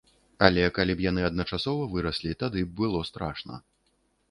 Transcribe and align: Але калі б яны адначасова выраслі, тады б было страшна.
Але 0.45 0.63
калі 0.77 0.95
б 1.01 1.05
яны 1.09 1.21
адначасова 1.27 1.83
выраслі, 1.93 2.33
тады 2.41 2.65
б 2.73 2.75
было 2.83 3.05
страшна. 3.13 3.63